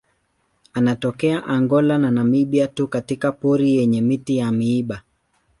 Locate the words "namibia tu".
2.11-2.87